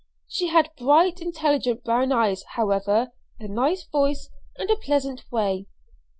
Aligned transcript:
She 0.27 0.47
had 0.47 0.71
bright 0.79 1.21
intelligent 1.21 1.83
brown 1.83 2.11
eyes, 2.11 2.41
however, 2.55 3.11
a 3.39 3.47
nice 3.47 3.83
voice, 3.85 4.31
and 4.57 4.67
a 4.71 4.75
pleasant 4.75 5.31
way. 5.31 5.67